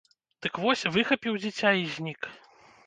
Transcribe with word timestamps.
Дык 0.45 0.53
вось, 0.63 0.85
выхапіў 0.95 1.39
дзіця 1.45 1.77
і 1.85 1.89
знік. 1.97 2.21